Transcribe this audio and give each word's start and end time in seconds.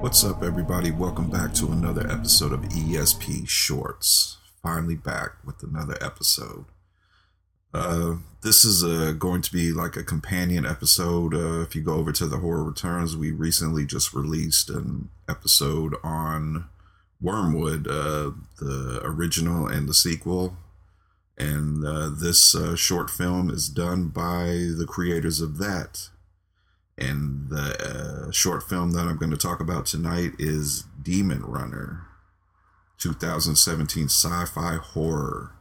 What's 0.00 0.24
up, 0.24 0.42
everybody? 0.42 0.90
Welcome 0.90 1.28
back 1.28 1.52
to 1.56 1.66
another 1.66 2.10
episode 2.10 2.54
of 2.54 2.62
ESP 2.62 3.46
Shorts. 3.46 4.38
Finally 4.62 4.96
back 4.96 5.32
with 5.44 5.62
another 5.62 5.98
episode. 6.00 6.64
Uh, 7.74 8.14
this 8.42 8.64
is 8.64 8.82
uh, 8.82 9.12
going 9.12 9.42
to 9.42 9.52
be 9.52 9.72
like 9.72 9.96
a 9.96 10.02
companion 10.02 10.64
episode. 10.64 11.34
Uh, 11.34 11.60
if 11.60 11.76
you 11.76 11.82
go 11.82 11.96
over 11.96 12.12
to 12.12 12.26
the 12.26 12.38
Horror 12.38 12.64
Returns, 12.64 13.14
we 13.14 13.30
recently 13.30 13.84
just 13.84 14.14
released 14.14 14.70
an 14.70 15.10
episode 15.28 15.94
on 16.02 16.64
Wyrmwood, 17.22 17.86
uh, 17.86 18.30
the 18.58 19.02
original 19.04 19.66
and 19.66 19.86
the 19.86 19.94
sequel. 19.94 20.56
And 21.36 21.86
uh, 21.86 22.08
this 22.08 22.54
uh, 22.54 22.74
short 22.74 23.10
film 23.10 23.50
is 23.50 23.68
done 23.68 24.08
by 24.08 24.46
the 24.46 24.86
creators 24.88 25.42
of 25.42 25.58
that. 25.58 26.08
And 27.00 27.48
the 27.48 28.28
uh, 28.28 28.30
short 28.30 28.68
film 28.68 28.92
that 28.92 29.06
I'm 29.06 29.16
going 29.16 29.30
to 29.30 29.36
talk 29.36 29.60
about 29.60 29.86
tonight 29.86 30.32
is 30.38 30.84
Demon 31.02 31.42
Runner, 31.42 32.06
2017 32.98 34.04
sci 34.04 34.44
fi 34.44 34.76
horror. 34.76 35.52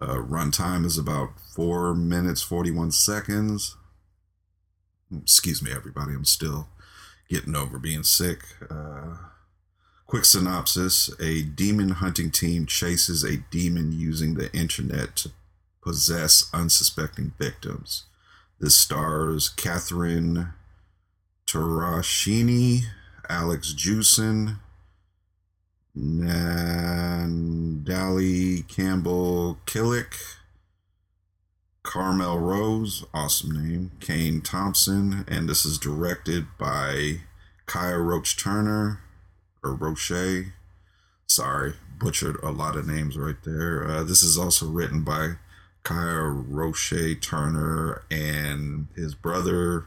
Uh, 0.00 0.16
runtime 0.16 0.84
is 0.84 0.98
about 0.98 1.38
four 1.54 1.94
minutes, 1.94 2.42
41 2.42 2.90
seconds. 2.90 3.76
Excuse 5.14 5.62
me, 5.62 5.70
everybody. 5.70 6.14
I'm 6.14 6.24
still 6.24 6.68
getting 7.28 7.54
over 7.54 7.78
being 7.78 8.02
sick. 8.02 8.40
Uh, 8.70 9.16
quick 10.06 10.24
synopsis 10.24 11.10
A 11.20 11.42
demon 11.42 11.90
hunting 11.90 12.30
team 12.30 12.66
chases 12.66 13.22
a 13.22 13.36
demon 13.50 13.92
using 13.92 14.34
the 14.34 14.52
internet 14.54 15.16
to 15.16 15.32
possess 15.82 16.50
unsuspecting 16.54 17.32
victims. 17.38 18.04
This 18.58 18.76
stars 18.76 19.48
Catherine 19.48 20.54
Terracini, 21.52 22.84
Alex 23.28 23.74
Jewson, 23.74 24.56
Nandali 25.94 26.26
Campbell 28.68 29.58
Killick, 29.66 30.38
Carmel 31.82 32.38
Rose, 32.38 33.04
awesome 33.12 33.50
name, 33.50 33.90
Kane 34.00 34.40
Thompson, 34.40 35.26
and 35.28 35.46
this 35.46 35.66
is 35.66 35.76
directed 35.76 36.46
by 36.58 37.20
Kiah 37.66 38.02
Roach 38.02 38.38
Turner, 38.38 39.00
or 39.62 39.74
Roche. 39.74 40.52
Sorry, 41.26 41.74
butchered 41.98 42.36
a 42.42 42.50
lot 42.50 42.76
of 42.76 42.86
names 42.86 43.18
right 43.18 43.36
there. 43.44 43.86
Uh, 43.86 44.02
this 44.04 44.22
is 44.22 44.38
also 44.38 44.70
written 44.70 45.02
by 45.02 45.34
Kiah 45.84 46.46
Roche 46.48 47.20
Turner 47.20 48.04
and 48.10 48.86
his 48.96 49.14
brother 49.14 49.84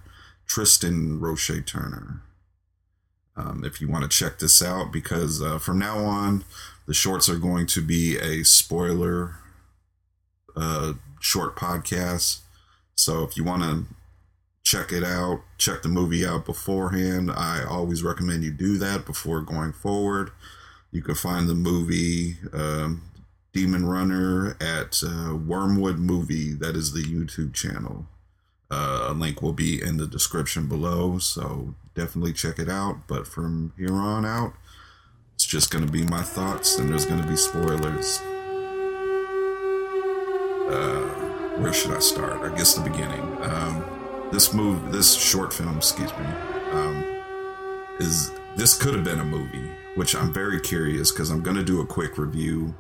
Tristan 0.47 1.19
Roche 1.19 1.63
Turner. 1.65 2.21
Um, 3.37 3.63
if 3.65 3.81
you 3.81 3.89
want 3.89 4.09
to 4.09 4.17
check 4.17 4.39
this 4.39 4.61
out, 4.61 4.93
because 4.93 5.41
uh, 5.41 5.59
from 5.59 5.79
now 5.79 5.97
on, 5.97 6.45
the 6.85 6.93
shorts 6.93 7.27
are 7.27 7.37
going 7.37 7.65
to 7.67 7.81
be 7.81 8.17
a 8.17 8.43
spoiler 8.43 9.35
uh, 10.55 10.93
short 11.19 11.55
podcast. 11.55 12.39
So 12.95 13.23
if 13.23 13.35
you 13.35 13.43
want 13.43 13.63
to 13.63 13.85
check 14.63 14.91
it 14.91 15.03
out, 15.03 15.41
check 15.57 15.81
the 15.81 15.89
movie 15.89 16.25
out 16.25 16.45
beforehand, 16.45 17.31
I 17.31 17.63
always 17.63 18.03
recommend 18.03 18.43
you 18.43 18.51
do 18.51 18.77
that 18.77 19.05
before 19.05 19.41
going 19.41 19.73
forward. 19.73 20.31
You 20.91 21.01
can 21.01 21.15
find 21.15 21.47
the 21.47 21.55
movie 21.55 22.37
um, 22.53 23.03
Demon 23.53 23.85
Runner 23.85 24.57
at 24.59 25.01
uh, 25.03 25.33
Wyrmwood 25.33 25.97
Movie, 25.97 26.53
that 26.53 26.75
is 26.75 26.93
the 26.93 27.03
YouTube 27.03 27.53
channel. 27.53 28.07
Uh, 28.71 29.07
a 29.09 29.13
link 29.13 29.41
will 29.41 29.53
be 29.53 29.81
in 29.81 29.97
the 29.97 30.07
description 30.07 30.67
below, 30.67 31.19
so 31.19 31.75
definitely 31.93 32.33
check 32.33 32.57
it 32.59 32.69
out. 32.69 33.07
But 33.07 33.27
from 33.27 33.73
here 33.77 33.93
on 33.93 34.25
out, 34.25 34.53
it's 35.35 35.45
just 35.45 35.69
going 35.69 35.85
to 35.85 35.91
be 35.91 36.03
my 36.03 36.21
thoughts, 36.21 36.77
and 36.77 36.89
there's 36.89 37.05
going 37.05 37.21
to 37.21 37.27
be 37.27 37.35
spoilers. 37.35 38.21
Uh, 40.67 41.25
where 41.57 41.73
should 41.73 41.91
I 41.91 41.99
start? 41.99 42.41
I 42.41 42.55
guess 42.55 42.73
the 42.73 42.89
beginning. 42.89 43.21
Um, 43.41 44.29
this 44.31 44.53
move, 44.53 44.91
this 44.91 45.13
short 45.13 45.53
film, 45.53 45.77
excuse 45.77 46.11
me, 46.11 46.25
um, 46.71 47.03
is 47.99 48.31
this 48.55 48.77
could 48.77 48.95
have 48.95 49.03
been 49.03 49.19
a 49.19 49.25
movie, 49.25 49.69
which 49.95 50.15
I'm 50.15 50.33
very 50.33 50.59
curious 50.59 51.11
because 51.11 51.29
I'm 51.29 51.43
going 51.43 51.57
to 51.57 51.63
do 51.63 51.81
a 51.81 51.85
quick 51.85 52.17
review 52.17 52.75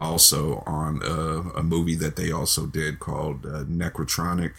also 0.00 0.62
on 0.66 1.00
a, 1.04 1.58
a 1.58 1.62
movie 1.62 1.96
that 1.96 2.16
they 2.16 2.30
also 2.30 2.66
did 2.66 2.98
called 2.98 3.44
uh, 3.44 3.64
Nekrotronic 3.64 4.52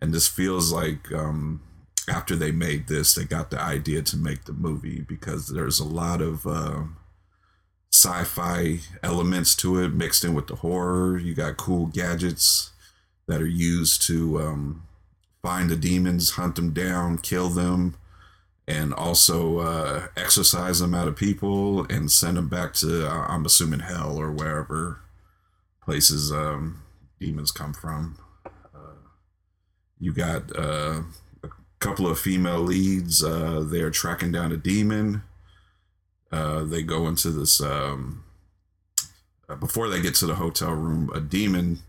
and 0.00 0.12
this 0.12 0.28
feels 0.28 0.72
like 0.72 1.12
um, 1.12 1.60
after 2.08 2.36
they 2.36 2.52
made 2.52 2.88
this, 2.88 3.14
they 3.14 3.24
got 3.24 3.50
the 3.50 3.60
idea 3.60 4.02
to 4.02 4.16
make 4.16 4.44
the 4.44 4.52
movie 4.52 5.00
because 5.00 5.48
there's 5.48 5.80
a 5.80 5.84
lot 5.84 6.20
of 6.20 6.46
uh, 6.46 6.82
sci-fi 7.92 8.78
elements 9.02 9.54
to 9.56 9.82
it 9.82 9.92
mixed 9.92 10.24
in 10.24 10.34
with 10.34 10.46
the 10.46 10.56
horror. 10.56 11.18
You 11.18 11.34
got 11.34 11.56
cool 11.56 11.86
gadgets 11.86 12.70
that 13.26 13.40
are 13.40 13.46
used 13.46 14.02
to 14.02 14.40
um, 14.40 14.82
find 15.42 15.68
the 15.68 15.76
demons, 15.76 16.30
hunt 16.30 16.56
them 16.56 16.72
down, 16.72 17.18
kill 17.18 17.48
them, 17.48 17.96
and 18.66 18.92
also 18.92 19.58
uh, 19.58 20.06
exorcise 20.16 20.78
them 20.78 20.94
out 20.94 21.08
of 21.08 21.16
people 21.16 21.84
and 21.90 22.10
send 22.10 22.36
them 22.36 22.48
back 22.48 22.74
to, 22.74 23.06
uh, 23.06 23.26
I'm 23.28 23.46
assuming, 23.46 23.80
hell 23.80 24.16
or 24.16 24.30
wherever 24.30 25.00
places 25.82 26.30
um, 26.30 26.82
demons 27.18 27.50
come 27.50 27.72
from. 27.72 28.18
You 30.00 30.12
got 30.12 30.56
uh, 30.56 31.02
a 31.42 31.48
couple 31.80 32.06
of 32.06 32.18
female 32.18 32.60
leads. 32.60 33.22
Uh, 33.22 33.64
they're 33.66 33.90
tracking 33.90 34.32
down 34.32 34.52
a 34.52 34.56
demon. 34.56 35.22
Uh, 36.30 36.64
they 36.64 36.82
go 36.82 37.08
into 37.08 37.30
this. 37.30 37.60
Um, 37.60 38.24
uh, 39.48 39.56
before 39.56 39.88
they 39.88 40.00
get 40.00 40.14
to 40.16 40.26
the 40.26 40.34
hotel 40.34 40.72
room, 40.72 41.10
a 41.14 41.20
demon 41.20 41.80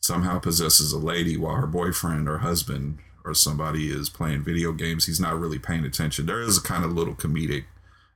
somehow 0.00 0.38
possesses 0.38 0.92
a 0.92 0.98
lady 0.98 1.36
while 1.36 1.56
her 1.56 1.66
boyfriend 1.66 2.28
or 2.28 2.38
husband 2.38 2.98
or 3.24 3.34
somebody 3.34 3.88
is 3.88 4.08
playing 4.08 4.42
video 4.42 4.72
games. 4.72 5.06
He's 5.06 5.20
not 5.20 5.38
really 5.38 5.58
paying 5.58 5.84
attention. 5.84 6.26
There 6.26 6.42
is 6.42 6.58
a 6.58 6.62
kind 6.62 6.84
of 6.84 6.92
little 6.92 7.14
comedic 7.14 7.64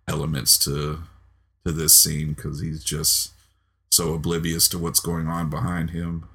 elements 0.08 0.58
to 0.64 1.00
to 1.64 1.72
this 1.72 1.98
scene 1.98 2.32
because 2.32 2.60
he's 2.60 2.82
just 2.82 3.32
so 3.90 4.14
oblivious 4.14 4.68
to 4.68 4.78
what's 4.78 5.00
going 5.00 5.26
on 5.26 5.50
behind 5.50 5.90
him 5.90 6.28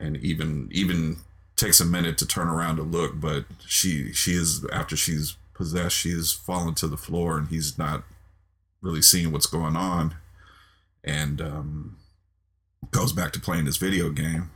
and 0.00 0.16
even 0.16 0.68
even 0.72 1.18
takes 1.60 1.80
a 1.80 1.84
minute 1.84 2.16
to 2.18 2.26
turn 2.26 2.48
around 2.48 2.76
to 2.76 2.82
look, 2.82 3.20
but 3.20 3.44
she 3.66 4.12
she 4.12 4.32
is 4.32 4.64
after 4.72 4.96
she's 4.96 5.36
possessed, 5.54 5.96
she 5.96 6.10
is 6.10 6.32
fallen 6.32 6.74
to 6.76 6.88
the 6.88 6.96
floor, 6.96 7.36
and 7.36 7.48
he's 7.48 7.76
not 7.78 8.02
really 8.80 9.02
seeing 9.02 9.30
what's 9.30 9.46
going 9.46 9.76
on, 9.76 10.14
and 11.04 11.40
um, 11.40 11.98
goes 12.90 13.12
back 13.12 13.32
to 13.32 13.40
playing 13.40 13.66
this 13.66 13.76
video 13.76 14.10
game. 14.10 14.50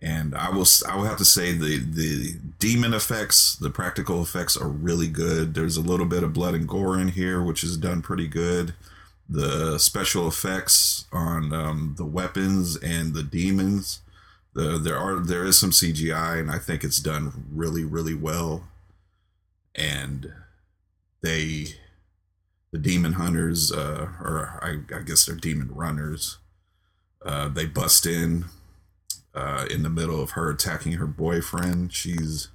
And 0.00 0.34
I 0.34 0.48
will 0.48 0.66
I 0.88 0.96
will 0.96 1.04
have 1.04 1.18
to 1.18 1.24
say 1.24 1.52
the 1.52 1.78
the 1.78 2.38
demon 2.58 2.94
effects, 2.94 3.56
the 3.56 3.68
practical 3.68 4.22
effects 4.22 4.56
are 4.56 4.68
really 4.68 5.08
good. 5.08 5.54
There's 5.54 5.76
a 5.76 5.82
little 5.82 6.06
bit 6.06 6.22
of 6.22 6.32
blood 6.32 6.54
and 6.54 6.66
gore 6.66 6.98
in 6.98 7.08
here, 7.08 7.42
which 7.42 7.62
is 7.64 7.76
done 7.76 8.00
pretty 8.00 8.28
good. 8.28 8.74
The 9.28 9.78
special 9.78 10.26
effects 10.26 11.04
on 11.12 11.52
um, 11.52 11.94
the 11.98 12.06
weapons 12.06 12.76
and 12.76 13.12
the 13.12 13.22
demons 13.22 14.00
the, 14.54 14.78
there 14.78 14.98
are 14.98 15.16
there 15.20 15.44
is 15.44 15.58
some 15.58 15.70
CGI, 15.70 16.40
and 16.40 16.50
I 16.50 16.58
think 16.58 16.84
it's 16.84 16.98
done 16.98 17.44
really 17.52 17.84
really 17.84 18.14
well. 18.14 18.64
And 19.74 20.32
they, 21.22 21.66
the 22.72 22.78
demon 22.78 23.14
hunters, 23.14 23.70
uh, 23.70 24.08
or 24.20 24.58
I, 24.62 24.96
I 24.96 25.02
guess 25.02 25.24
they're 25.24 25.36
demon 25.36 25.72
runners, 25.72 26.38
uh, 27.24 27.48
they 27.48 27.66
bust 27.66 28.06
in 28.06 28.46
uh, 29.34 29.66
in 29.70 29.82
the 29.82 29.90
middle 29.90 30.20
of 30.20 30.30
her 30.30 30.50
attacking 30.50 30.92
her 30.92 31.06
boyfriend. 31.06 31.92
She's 31.92 32.48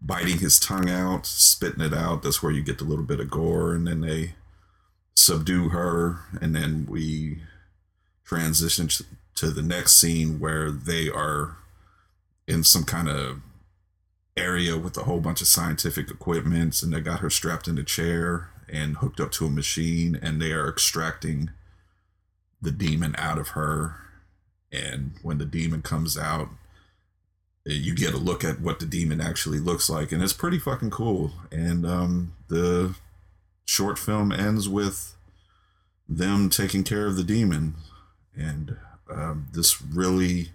biting 0.00 0.38
his 0.38 0.58
tongue 0.58 0.90
out, 0.90 1.26
spitting 1.26 1.84
it 1.84 1.94
out. 1.94 2.22
That's 2.22 2.42
where 2.42 2.52
you 2.52 2.62
get 2.62 2.78
the 2.78 2.84
little 2.84 3.04
bit 3.04 3.20
of 3.20 3.30
gore, 3.30 3.74
and 3.74 3.86
then 3.86 4.00
they 4.00 4.34
subdue 5.14 5.68
her, 5.68 6.20
and 6.40 6.54
then 6.54 6.86
we 6.88 7.42
transition 8.24 8.88
to 9.40 9.48
the 9.50 9.62
next 9.62 9.94
scene 9.94 10.38
where 10.38 10.70
they 10.70 11.08
are 11.08 11.56
in 12.46 12.62
some 12.62 12.84
kind 12.84 13.08
of 13.08 13.40
area 14.36 14.76
with 14.76 14.98
a 14.98 15.04
whole 15.04 15.20
bunch 15.20 15.40
of 15.40 15.46
scientific 15.46 16.10
equipment 16.10 16.82
and 16.82 16.92
they 16.92 17.00
got 17.00 17.20
her 17.20 17.30
strapped 17.30 17.66
in 17.66 17.78
a 17.78 17.82
chair 17.82 18.50
and 18.68 18.98
hooked 18.98 19.18
up 19.18 19.30
to 19.30 19.46
a 19.46 19.50
machine 19.50 20.14
and 20.20 20.42
they 20.42 20.52
are 20.52 20.68
extracting 20.68 21.48
the 22.60 22.70
demon 22.70 23.14
out 23.16 23.38
of 23.38 23.48
her. 23.48 23.96
And 24.70 25.14
when 25.22 25.38
the 25.38 25.46
demon 25.46 25.80
comes 25.80 26.18
out 26.18 26.50
you 27.64 27.94
get 27.94 28.12
a 28.12 28.18
look 28.18 28.44
at 28.44 28.60
what 28.60 28.78
the 28.78 28.86
demon 28.86 29.22
actually 29.22 29.58
looks 29.58 29.88
like 29.88 30.12
and 30.12 30.22
it's 30.22 30.34
pretty 30.34 30.58
fucking 30.58 30.90
cool. 30.90 31.32
And 31.50 31.86
um, 31.86 32.34
the 32.48 32.94
short 33.64 33.98
film 33.98 34.32
ends 34.32 34.68
with 34.68 35.16
them 36.06 36.50
taking 36.50 36.84
care 36.84 37.06
of 37.06 37.16
the 37.16 37.24
demon. 37.24 37.76
And 38.36 38.76
um, 39.10 39.48
this 39.52 39.82
really 39.82 40.50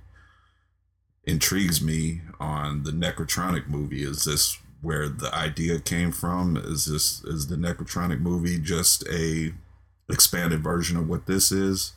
intrigues 1.24 1.82
me 1.82 2.22
on 2.40 2.84
the 2.84 2.92
Nekrotronic 2.92 3.68
movie. 3.68 4.04
Is 4.04 4.26
this 4.26 4.60
where 4.86 5.10
the 5.10 5.34
idea 5.34 5.80
came 5.80 6.12
from. 6.12 6.56
Is 6.56 6.86
this 6.86 7.24
is 7.24 7.48
the 7.48 7.56
Nekrotronic 7.56 8.20
movie 8.20 8.60
just 8.60 9.04
a 9.10 9.52
expanded 10.08 10.64
version 10.64 10.96
of 10.96 11.10
what 11.10 11.26
this 11.26 11.52
is? 11.52 11.94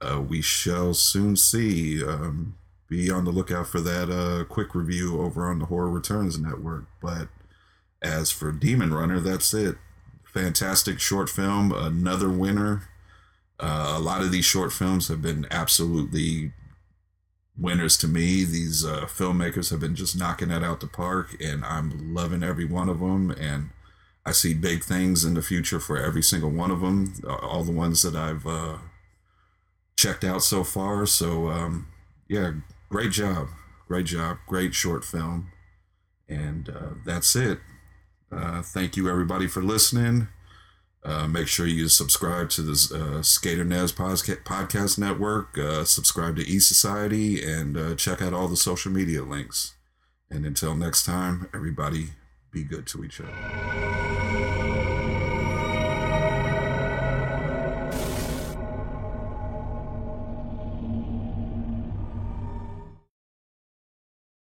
Uh, 0.00 0.20
we 0.20 0.42
shall 0.42 0.94
soon 0.94 1.36
see. 1.36 2.04
Um, 2.04 2.56
be 2.86 3.10
on 3.10 3.24
the 3.24 3.30
lookout 3.30 3.66
for 3.66 3.80
that 3.80 4.10
uh, 4.10 4.44
quick 4.44 4.74
review 4.74 5.20
over 5.20 5.46
on 5.50 5.58
the 5.58 5.66
Horror 5.66 5.90
Returns 5.90 6.38
Network. 6.38 6.84
But 7.02 7.28
as 8.00 8.30
for 8.30 8.52
Demon 8.52 8.94
Runner, 8.94 9.20
that's 9.20 9.52
it. 9.52 9.76
Fantastic 10.24 11.00
short 11.00 11.28
film, 11.28 11.72
another 11.72 12.30
winner. 12.30 12.88
Uh, 13.60 13.94
a 13.96 14.00
lot 14.00 14.20
of 14.20 14.30
these 14.30 14.44
short 14.44 14.72
films 14.72 15.08
have 15.08 15.20
been 15.20 15.46
absolutely 15.50 16.52
winners 17.56 17.96
to 17.98 18.06
me. 18.06 18.44
These 18.44 18.84
uh, 18.84 19.06
filmmakers 19.06 19.70
have 19.70 19.80
been 19.80 19.96
just 19.96 20.16
knocking 20.16 20.48
that 20.48 20.62
out 20.62 20.80
the 20.80 20.86
park, 20.86 21.36
and 21.40 21.64
I'm 21.64 22.14
loving 22.14 22.42
every 22.42 22.64
one 22.64 22.88
of 22.88 23.00
them. 23.00 23.30
And 23.30 23.70
I 24.24 24.32
see 24.32 24.54
big 24.54 24.84
things 24.84 25.24
in 25.24 25.34
the 25.34 25.42
future 25.42 25.80
for 25.80 25.96
every 25.96 26.22
single 26.22 26.50
one 26.50 26.70
of 26.70 26.80
them. 26.80 27.14
All 27.26 27.64
the 27.64 27.72
ones 27.72 28.02
that 28.02 28.14
I've 28.14 28.46
uh, 28.46 28.78
checked 29.96 30.22
out 30.22 30.42
so 30.42 30.62
far. 30.62 31.06
So 31.06 31.48
um, 31.48 31.88
yeah, 32.28 32.52
great 32.88 33.10
job, 33.10 33.48
great 33.88 34.06
job, 34.06 34.38
great 34.46 34.74
short 34.74 35.04
film, 35.04 35.50
and 36.28 36.68
uh, 36.68 36.94
that's 37.04 37.34
it. 37.34 37.58
Uh, 38.30 38.62
thank 38.62 38.96
you 38.96 39.08
everybody 39.08 39.46
for 39.46 39.62
listening. 39.62 40.28
Uh, 41.04 41.28
make 41.28 41.46
sure 41.46 41.66
you 41.66 41.88
subscribe 41.88 42.50
to 42.50 42.62
the 42.62 43.16
uh, 43.18 43.22
Skater 43.22 43.64
Nez 43.64 43.92
podcast 43.92 44.98
network. 44.98 45.56
Uh, 45.56 45.84
subscribe 45.84 46.36
to 46.36 46.46
E 46.46 46.58
Society 46.58 47.42
and 47.42 47.76
uh, 47.76 47.94
check 47.94 48.20
out 48.20 48.34
all 48.34 48.48
the 48.48 48.56
social 48.56 48.90
media 48.92 49.22
links. 49.22 49.74
And 50.30 50.44
until 50.44 50.74
next 50.74 51.04
time, 51.04 51.48
everybody 51.54 52.08
be 52.50 52.64
good 52.64 52.86
to 52.88 53.04
each 53.04 53.20
other. 53.20 53.32